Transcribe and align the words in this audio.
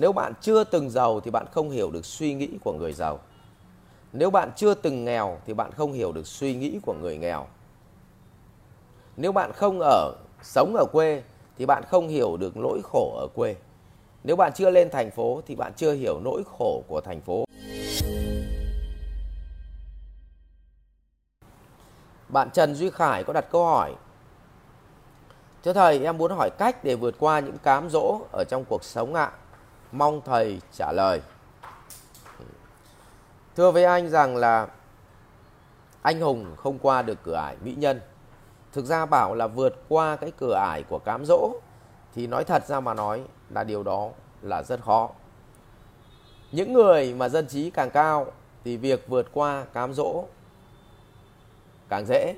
Nếu 0.00 0.12
bạn 0.12 0.32
chưa 0.40 0.64
từng 0.64 0.90
giàu 0.90 1.20
thì 1.20 1.30
bạn 1.30 1.46
không 1.52 1.70
hiểu 1.70 1.90
được 1.90 2.04
suy 2.04 2.34
nghĩ 2.34 2.48
của 2.64 2.72
người 2.72 2.92
giàu. 2.92 3.18
Nếu 4.12 4.30
bạn 4.30 4.50
chưa 4.56 4.74
từng 4.74 5.04
nghèo 5.04 5.38
thì 5.46 5.54
bạn 5.54 5.72
không 5.72 5.92
hiểu 5.92 6.12
được 6.12 6.26
suy 6.26 6.54
nghĩ 6.54 6.78
của 6.82 6.94
người 6.94 7.18
nghèo. 7.18 7.46
Nếu 9.16 9.32
bạn 9.32 9.52
không 9.52 9.80
ở 9.80 10.14
sống 10.42 10.76
ở 10.76 10.84
quê 10.92 11.22
thì 11.58 11.66
bạn 11.66 11.82
không 11.88 12.08
hiểu 12.08 12.36
được 12.36 12.56
nỗi 12.56 12.80
khổ 12.84 13.16
ở 13.20 13.26
quê. 13.34 13.56
Nếu 14.24 14.36
bạn 14.36 14.52
chưa 14.54 14.70
lên 14.70 14.90
thành 14.90 15.10
phố 15.10 15.40
thì 15.46 15.54
bạn 15.54 15.72
chưa 15.76 15.92
hiểu 15.92 16.20
nỗi 16.20 16.42
khổ 16.58 16.82
của 16.88 17.00
thành 17.00 17.20
phố. 17.20 17.44
Bạn 22.28 22.50
Trần 22.50 22.74
Duy 22.74 22.90
Khải 22.90 23.24
có 23.24 23.32
đặt 23.32 23.50
câu 23.50 23.64
hỏi 23.64 23.94
Thưa 25.64 25.72
thầy, 25.72 26.04
em 26.04 26.18
muốn 26.18 26.32
hỏi 26.32 26.50
cách 26.58 26.84
để 26.84 26.94
vượt 26.94 27.14
qua 27.18 27.40
những 27.40 27.58
cám 27.58 27.90
dỗ 27.90 28.20
ở 28.32 28.44
trong 28.44 28.64
cuộc 28.64 28.84
sống 28.84 29.14
ạ. 29.14 29.32
Mong 29.92 30.20
thầy 30.24 30.60
trả 30.72 30.92
lời. 30.92 31.20
Thưa 33.56 33.70
với 33.70 33.84
anh 33.84 34.10
rằng 34.10 34.36
là 34.36 34.66
anh 36.02 36.20
hùng 36.20 36.56
không 36.56 36.78
qua 36.78 37.02
được 37.02 37.18
cửa 37.24 37.34
ải 37.34 37.56
mỹ 37.64 37.74
nhân. 37.78 38.00
Thực 38.72 38.84
ra 38.84 39.06
bảo 39.06 39.34
là 39.34 39.46
vượt 39.46 39.76
qua 39.88 40.16
cái 40.16 40.32
cửa 40.38 40.54
ải 40.54 40.82
của 40.82 40.98
cám 40.98 41.24
dỗ 41.24 41.50
thì 42.14 42.26
nói 42.26 42.44
thật 42.44 42.66
ra 42.66 42.80
mà 42.80 42.94
nói 42.94 43.22
là 43.50 43.64
điều 43.64 43.82
đó 43.82 44.10
là 44.42 44.62
rất 44.62 44.80
khó. 44.80 45.10
Những 46.52 46.72
người 46.72 47.14
mà 47.14 47.28
dân 47.28 47.46
trí 47.46 47.70
càng 47.70 47.90
cao 47.90 48.26
thì 48.64 48.76
việc 48.76 49.08
vượt 49.08 49.26
qua 49.32 49.64
cám 49.72 49.94
dỗ 49.94 50.24
càng 51.88 52.04
dễ 52.06 52.34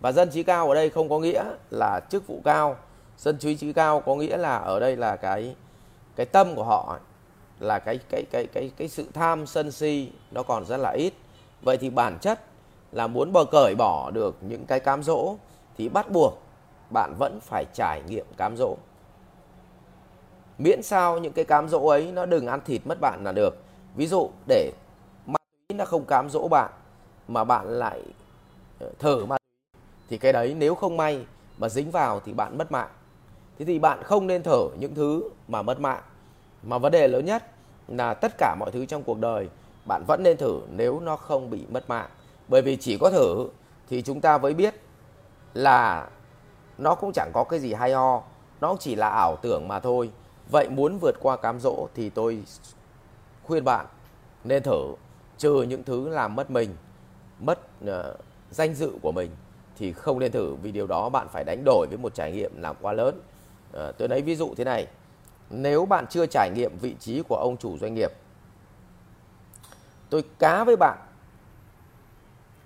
và 0.00 0.12
dân 0.12 0.30
trí 0.30 0.42
cao 0.42 0.68
ở 0.68 0.74
đây 0.74 0.90
không 0.90 1.08
có 1.08 1.18
nghĩa 1.18 1.44
là 1.70 2.00
chức 2.10 2.26
vụ 2.26 2.40
cao, 2.44 2.76
dân 3.18 3.38
trí 3.38 3.56
trí 3.56 3.72
cao 3.72 4.00
có 4.00 4.14
nghĩa 4.14 4.36
là 4.36 4.56
ở 4.56 4.80
đây 4.80 4.96
là 4.96 5.16
cái 5.16 5.56
cái 6.16 6.26
tâm 6.26 6.54
của 6.54 6.64
họ 6.64 6.98
là 7.60 7.78
cái 7.78 7.98
cái 8.10 8.24
cái 8.30 8.46
cái 8.46 8.70
cái 8.76 8.88
sự 8.88 9.06
tham 9.14 9.46
sân 9.46 9.72
si 9.72 10.12
nó 10.30 10.42
còn 10.42 10.64
rất 10.64 10.76
là 10.76 10.90
ít. 10.90 11.12
Vậy 11.62 11.76
thì 11.76 11.90
bản 11.90 12.18
chất 12.20 12.40
là 12.92 13.06
muốn 13.06 13.32
bờ 13.32 13.44
cởi 13.44 13.74
bỏ 13.78 14.10
được 14.10 14.36
những 14.40 14.66
cái 14.66 14.80
cám 14.80 15.02
dỗ 15.02 15.36
thì 15.78 15.88
bắt 15.88 16.10
buộc 16.10 16.42
bạn 16.90 17.14
vẫn 17.18 17.40
phải 17.40 17.64
trải 17.74 18.02
nghiệm 18.08 18.26
cám 18.36 18.56
dỗ. 18.56 18.76
Miễn 20.58 20.82
sao 20.82 21.18
những 21.18 21.32
cái 21.32 21.44
cám 21.44 21.68
dỗ 21.68 21.86
ấy 21.86 22.12
nó 22.12 22.26
đừng 22.26 22.46
ăn 22.46 22.60
thịt 22.64 22.80
mất 22.84 23.00
bạn 23.00 23.24
là 23.24 23.32
được. 23.32 23.56
Ví 23.96 24.06
dụ 24.06 24.30
để 24.48 24.72
ma 25.26 25.38
túy 25.68 25.78
nó 25.78 25.84
không 25.84 26.04
cám 26.04 26.30
dỗ 26.30 26.48
bạn 26.48 26.70
mà 27.28 27.44
bạn 27.44 27.66
lại 27.66 28.02
ờ, 28.80 28.90
thở 28.98 29.26
ma 29.26 29.36
túy 29.38 29.80
thì 30.08 30.18
cái 30.18 30.32
đấy 30.32 30.54
nếu 30.58 30.74
không 30.74 30.96
may 30.96 31.26
mà 31.58 31.68
dính 31.68 31.90
vào 31.90 32.20
thì 32.24 32.32
bạn 32.32 32.58
mất 32.58 32.72
mạng. 32.72 32.90
Thế 33.58 33.64
thì 33.64 33.78
bạn 33.78 34.02
không 34.02 34.26
nên 34.26 34.42
thở 34.42 34.68
những 34.78 34.94
thứ 34.94 35.28
mà 35.48 35.62
mất 35.62 35.80
mạng 35.80 36.02
mà 36.64 36.78
vấn 36.78 36.92
đề 36.92 37.08
lớn 37.08 37.24
nhất 37.24 37.42
là 37.88 38.14
tất 38.14 38.32
cả 38.38 38.56
mọi 38.60 38.70
thứ 38.70 38.86
trong 38.86 39.02
cuộc 39.02 39.18
đời 39.18 39.48
bạn 39.84 40.04
vẫn 40.06 40.22
nên 40.22 40.36
thử 40.36 40.60
nếu 40.70 41.00
nó 41.00 41.16
không 41.16 41.50
bị 41.50 41.66
mất 41.70 41.88
mạng. 41.88 42.08
Bởi 42.48 42.62
vì 42.62 42.76
chỉ 42.76 42.98
có 42.98 43.10
thử 43.10 43.48
thì 43.88 44.02
chúng 44.02 44.20
ta 44.20 44.38
mới 44.38 44.54
biết 44.54 44.74
là 45.54 46.08
nó 46.78 46.94
cũng 46.94 47.12
chẳng 47.12 47.30
có 47.34 47.44
cái 47.44 47.60
gì 47.60 47.72
hay 47.72 47.92
ho 47.92 48.22
nó 48.60 48.76
chỉ 48.80 48.94
là 48.94 49.08
ảo 49.08 49.36
tưởng 49.42 49.68
mà 49.68 49.80
thôi. 49.80 50.10
Vậy 50.50 50.68
muốn 50.68 50.98
vượt 50.98 51.14
qua 51.20 51.36
cám 51.36 51.60
dỗ 51.60 51.88
thì 51.94 52.10
tôi 52.10 52.42
khuyên 53.44 53.64
bạn 53.64 53.86
nên 54.44 54.62
thử 54.62 54.94
trừ 55.38 55.62
những 55.62 55.84
thứ 55.84 56.08
làm 56.08 56.34
mất 56.34 56.50
mình 56.50 56.74
mất 57.40 57.58
uh, 57.84 57.90
danh 58.50 58.74
dự 58.74 58.92
của 59.02 59.12
mình 59.12 59.30
thì 59.78 59.92
không 59.92 60.18
nên 60.18 60.32
thử. 60.32 60.54
Vì 60.54 60.72
điều 60.72 60.86
đó 60.86 61.08
bạn 61.08 61.26
phải 61.32 61.44
đánh 61.44 61.62
đổi 61.64 61.86
với 61.88 61.98
một 61.98 62.14
trải 62.14 62.32
nghiệm 62.32 62.62
làm 62.62 62.76
quá 62.80 62.92
lớn. 62.92 63.20
Uh, 63.76 63.96
tôi 63.98 64.08
lấy 64.08 64.22
ví 64.22 64.36
dụ 64.36 64.54
thế 64.56 64.64
này 64.64 64.86
nếu 65.50 65.86
bạn 65.86 66.06
chưa 66.10 66.26
trải 66.26 66.50
nghiệm 66.54 66.78
vị 66.78 66.96
trí 67.00 67.22
của 67.28 67.36
ông 67.36 67.56
chủ 67.56 67.78
doanh 67.78 67.94
nghiệp, 67.94 68.12
tôi 70.10 70.24
cá 70.38 70.64
với 70.64 70.76
bạn, 70.76 70.98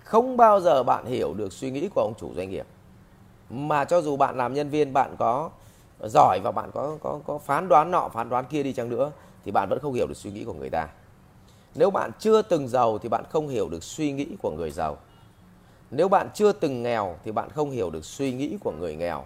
không 0.03 0.37
bao 0.37 0.61
giờ 0.61 0.83
bạn 0.83 1.05
hiểu 1.05 1.33
được 1.33 1.53
suy 1.53 1.71
nghĩ 1.71 1.89
của 1.95 2.01
ông 2.01 2.13
chủ 2.19 2.33
doanh 2.35 2.49
nghiệp. 2.49 2.65
Mà 3.49 3.85
cho 3.85 4.01
dù 4.01 4.17
bạn 4.17 4.37
làm 4.37 4.53
nhân 4.53 4.69
viên, 4.69 4.93
bạn 4.93 5.15
có 5.19 5.49
giỏi 6.03 6.39
và 6.43 6.51
bạn 6.51 6.71
có 6.73 6.97
có 7.01 7.19
có 7.25 7.37
phán 7.37 7.69
đoán 7.69 7.91
nọ, 7.91 8.09
phán 8.13 8.29
đoán 8.29 8.45
kia 8.45 8.63
đi 8.63 8.73
chăng 8.73 8.89
nữa, 8.89 9.11
thì 9.45 9.51
bạn 9.51 9.69
vẫn 9.69 9.79
không 9.79 9.93
hiểu 9.93 10.07
được 10.07 10.17
suy 10.17 10.31
nghĩ 10.31 10.43
của 10.43 10.53
người 10.53 10.69
ta. 10.69 10.87
Nếu 11.75 11.89
bạn 11.89 12.11
chưa 12.19 12.41
từng 12.41 12.67
giàu 12.67 12.97
thì 12.97 13.09
bạn 13.09 13.23
không 13.29 13.47
hiểu 13.47 13.69
được 13.69 13.83
suy 13.83 14.11
nghĩ 14.11 14.27
của 14.41 14.51
người 14.51 14.71
giàu. 14.71 14.97
Nếu 15.91 16.07
bạn 16.07 16.29
chưa 16.33 16.51
từng 16.51 16.83
nghèo 16.83 17.15
thì 17.23 17.31
bạn 17.31 17.49
không 17.49 17.71
hiểu 17.71 17.89
được 17.89 18.05
suy 18.05 18.31
nghĩ 18.33 18.57
của 18.63 18.71
người 18.71 18.95
nghèo. 18.95 19.25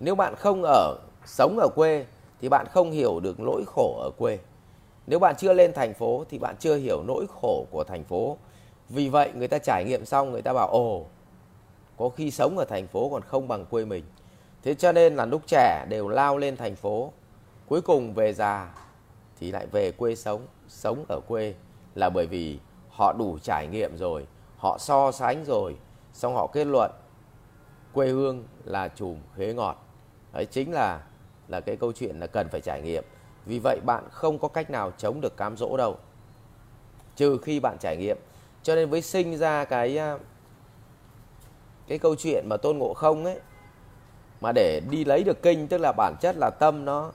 Nếu 0.00 0.14
bạn 0.14 0.34
không 0.36 0.62
ở 0.62 0.96
sống 1.26 1.58
ở 1.58 1.68
quê 1.68 2.06
thì 2.40 2.48
bạn 2.48 2.66
không 2.70 2.90
hiểu 2.90 3.20
được 3.20 3.40
nỗi 3.40 3.64
khổ 3.66 3.98
ở 4.00 4.10
quê. 4.18 4.38
Nếu 5.06 5.18
bạn 5.18 5.34
chưa 5.38 5.52
lên 5.52 5.72
thành 5.72 5.94
phố 5.94 6.24
thì 6.30 6.38
bạn 6.38 6.56
chưa 6.58 6.76
hiểu 6.76 7.02
nỗi 7.06 7.26
khổ 7.40 7.66
của 7.70 7.84
thành 7.84 8.04
phố. 8.04 8.38
Vì 8.88 9.08
vậy 9.08 9.30
người 9.34 9.48
ta 9.48 9.58
trải 9.58 9.84
nghiệm 9.84 10.04
xong 10.04 10.32
người 10.32 10.42
ta 10.42 10.52
bảo 10.52 10.68
ồ 10.68 11.06
có 11.96 12.08
khi 12.08 12.30
sống 12.30 12.58
ở 12.58 12.64
thành 12.64 12.86
phố 12.86 13.08
còn 13.12 13.22
không 13.22 13.48
bằng 13.48 13.64
quê 13.64 13.84
mình. 13.84 14.04
Thế 14.62 14.74
cho 14.74 14.92
nên 14.92 15.16
là 15.16 15.26
lúc 15.26 15.42
trẻ 15.46 15.86
đều 15.88 16.08
lao 16.08 16.38
lên 16.38 16.56
thành 16.56 16.76
phố, 16.76 17.12
cuối 17.68 17.80
cùng 17.80 18.14
về 18.14 18.32
già 18.32 18.74
thì 19.40 19.50
lại 19.50 19.66
về 19.66 19.92
quê 19.92 20.14
sống, 20.14 20.46
sống 20.68 21.04
ở 21.08 21.20
quê 21.28 21.54
là 21.94 22.10
bởi 22.10 22.26
vì 22.26 22.58
họ 22.90 23.12
đủ 23.18 23.38
trải 23.42 23.66
nghiệm 23.66 23.96
rồi 23.96 24.26
họ 24.56 24.78
so 24.78 25.12
sánh 25.12 25.44
rồi 25.44 25.76
xong 26.12 26.34
họ 26.34 26.46
kết 26.46 26.64
luận 26.64 26.90
quê 27.92 28.08
hương 28.08 28.44
là 28.64 28.88
chùm 28.88 29.18
khế 29.36 29.54
ngọt 29.54 29.86
đấy 30.32 30.46
chính 30.46 30.72
là 30.72 31.00
là 31.48 31.60
cái 31.60 31.76
câu 31.76 31.92
chuyện 31.92 32.20
là 32.20 32.26
cần 32.26 32.48
phải 32.48 32.60
trải 32.60 32.82
nghiệm. 32.82 33.04
Vì 33.46 33.58
vậy 33.58 33.80
bạn 33.86 34.04
không 34.10 34.38
có 34.38 34.48
cách 34.48 34.70
nào 34.70 34.92
chống 34.98 35.20
được 35.20 35.36
cám 35.36 35.56
dỗ 35.56 35.76
đâu. 35.76 35.96
Trừ 37.16 37.38
khi 37.42 37.60
bạn 37.60 37.76
trải 37.80 37.96
nghiệm. 37.96 38.18
Cho 38.62 38.74
nên 38.74 38.90
với 38.90 39.02
sinh 39.02 39.38
ra 39.38 39.64
cái 39.64 39.98
à, 39.98 40.18
cái 41.88 41.98
câu 41.98 42.16
chuyện 42.16 42.44
mà 42.48 42.56
tôn 42.56 42.78
ngộ 42.78 42.94
không 42.94 43.24
ấy, 43.24 43.40
mà 44.40 44.52
để 44.54 44.80
đi 44.90 45.04
lấy 45.04 45.24
được 45.24 45.42
kinh, 45.42 45.68
tức 45.68 45.78
là 45.78 45.92
bản 45.96 46.14
chất 46.20 46.36
là 46.38 46.50
tâm 46.50 46.84
nó 46.84 47.12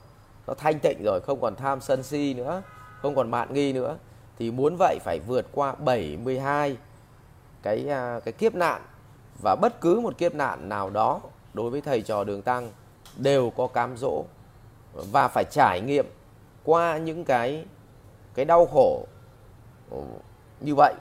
nó 0.47 0.53
thanh 0.53 0.79
tịnh 0.79 1.03
rồi, 1.03 1.19
không 1.21 1.41
còn 1.41 1.55
tham 1.55 1.81
sân 1.81 2.03
si 2.03 2.33
nữa, 2.33 2.61
không 3.01 3.15
còn 3.15 3.31
mạn 3.31 3.53
nghi 3.53 3.73
nữa, 3.73 3.97
thì 4.39 4.51
muốn 4.51 4.75
vậy 4.79 4.99
phải 5.03 5.19
vượt 5.27 5.45
qua 5.51 5.75
72 5.75 6.77
cái 7.63 7.89
à, 7.89 8.19
cái 8.25 8.31
kiếp 8.31 8.55
nạn. 8.55 8.81
Và 9.43 9.55
bất 9.61 9.81
cứ 9.81 9.99
một 9.99 10.17
kiếp 10.17 10.35
nạn 10.35 10.69
nào 10.69 10.89
đó 10.89 11.21
đối 11.53 11.69
với 11.69 11.81
thầy 11.81 12.01
trò 12.01 12.23
đường 12.23 12.41
tăng 12.41 12.71
đều 13.17 13.49
có 13.49 13.67
cám 13.67 13.97
dỗ 13.97 14.23
và 14.93 15.27
phải 15.27 15.45
trải 15.51 15.81
nghiệm 15.81 16.05
qua 16.63 16.97
những 16.97 17.25
cái 17.25 17.65
cái 18.33 18.45
đau 18.45 18.65
khổ 18.65 19.05
như 20.59 20.75
vậy 20.75 20.93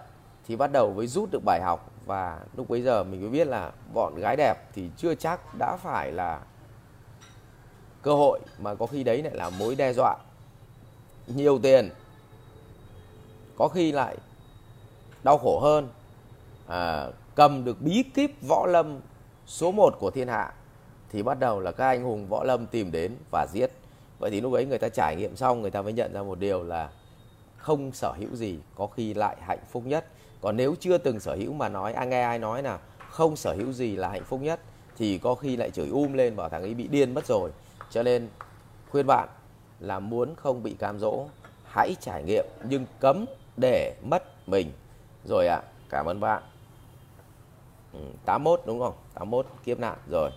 thì 0.47 0.57
bắt 0.57 0.73
đầu 0.73 0.93
mới 0.95 1.07
rút 1.07 1.31
được 1.31 1.45
bài 1.45 1.61
học. 1.63 1.91
Và 2.07 2.41
lúc 2.57 2.69
bấy 2.69 2.83
giờ 2.83 3.05
mình 3.05 3.21
mới 3.21 3.31
biết 3.31 3.47
là 3.47 3.73
bọn 3.95 4.15
gái 4.15 4.37
đẹp 4.37 4.55
thì 4.75 4.91
chưa 4.97 5.15
chắc 5.15 5.55
đã 5.59 5.77
phải 5.77 6.13
là 6.13 6.41
cơ 8.03 8.15
hội 8.15 8.41
mà 8.59 8.75
có 8.75 8.87
khi 8.87 9.05
đấy 9.05 9.23
lại 9.23 9.35
là 9.35 9.51
mối 9.51 9.75
đe 9.75 9.93
dọa 9.93 10.17
nhiều 11.27 11.59
tiền 11.59 11.91
có 13.57 13.69
khi 13.69 13.93
lại 13.93 14.17
đau 15.23 15.39
khổ 15.39 15.61
hơn. 15.61 15.89
À, 16.67 17.07
cầm 17.35 17.65
được 17.65 17.81
bí 17.81 18.03
kíp 18.15 18.31
võ 18.49 18.67
lâm 18.67 19.01
số 19.47 19.73
1 19.73 19.95
của 19.99 20.11
thiên 20.11 20.29
hạ 20.29 20.53
thì 21.13 21.23
bắt 21.23 21.39
đầu 21.41 21.61
là 21.61 21.73
các 21.73 21.87
anh 21.87 22.03
hùng 22.03 22.27
võ 22.29 22.45
lâm 22.45 22.67
tìm 22.67 22.93
đến 22.93 23.13
và 23.31 23.47
giết. 23.53 23.71
Vậy 24.19 24.31
thì 24.31 24.41
lúc 24.41 24.53
ấy 24.53 24.67
người 24.67 24.79
ta 24.79 24.89
trải 24.89 25.17
nghiệm 25.17 25.37
xong 25.37 25.63
người 25.63 25.71
ta 25.71 25.83
mới 25.83 25.93
nhận 25.93 26.13
ra 26.13 26.23
một 26.23 26.39
điều 26.39 26.63
là 26.63 26.91
không 27.57 27.93
sở 27.93 28.13
hữu 28.19 28.35
gì 28.35 28.59
có 28.75 28.87
khi 28.87 29.15
lại 29.15 29.37
hạnh 29.41 29.59
phúc 29.71 29.83
nhất. 29.87 30.07
Còn 30.41 30.57
nếu 30.57 30.75
chưa 30.81 30.99
từng 30.99 31.21
sở 31.21 31.35
hữu 31.35 31.53
mà 31.53 31.69
nói 31.69 31.93
ai 31.93 32.07
nghe 32.07 32.23
ai 32.23 32.39
nói 32.39 32.63
là 32.63 32.79
không 33.11 33.37
sở 33.37 33.55
hữu 33.55 33.73
gì 33.73 33.97
là 33.97 34.09
hạnh 34.09 34.25
phúc 34.25 34.41
nhất 34.41 34.61
thì 34.97 35.19
có 35.19 35.35
khi 35.35 35.57
lại 35.57 35.71
chửi 35.71 35.89
um 35.89 36.13
lên 36.13 36.37
bảo 36.37 36.49
thằng 36.49 36.63
ấy 36.63 36.75
bị 36.75 36.89
điên 36.89 37.15
mất 37.15 37.27
rồi. 37.27 37.51
Cho 37.91 38.03
nên 38.03 38.29
khuyên 38.91 39.07
bạn 39.07 39.29
là 39.81 39.99
muốn 40.01 40.35
không 40.37 40.63
bị 40.63 40.75
cam 40.79 40.99
dỗ 40.99 41.27
hãy 41.65 41.97
trải 42.01 42.23
nghiệm 42.23 42.45
nhưng 42.65 42.87
cấm 43.01 43.25
để 43.57 43.95
mất 44.03 44.49
mình. 44.49 44.73
Rồi 45.25 45.47
ạ 45.47 45.57
à, 45.57 45.69
cảm 45.91 46.07
ơn 46.07 46.21
bạn. 46.21 46.43
Ừ, 47.93 47.99
81 48.25 48.63
đúng 48.67 48.81
không? 48.81 48.95
81 49.15 49.47
kiếp 49.65 49.79
nạn 49.79 49.99
rồi. 50.11 50.31